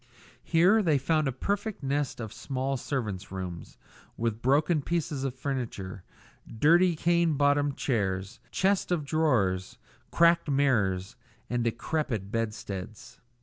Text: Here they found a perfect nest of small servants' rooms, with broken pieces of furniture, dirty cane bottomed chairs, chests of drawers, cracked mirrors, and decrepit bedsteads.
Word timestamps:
Here 0.43 0.81
they 0.81 0.97
found 0.97 1.27
a 1.27 1.31
perfect 1.31 1.83
nest 1.83 2.19
of 2.19 2.33
small 2.33 2.75
servants' 2.75 3.31
rooms, 3.31 3.77
with 4.17 4.41
broken 4.41 4.81
pieces 4.81 5.23
of 5.23 5.35
furniture, 5.35 6.03
dirty 6.51 6.95
cane 6.95 7.33
bottomed 7.35 7.77
chairs, 7.77 8.39
chests 8.49 8.91
of 8.91 9.05
drawers, 9.05 9.77
cracked 10.09 10.49
mirrors, 10.49 11.17
and 11.51 11.63
decrepit 11.63 12.31
bedsteads. 12.31 13.19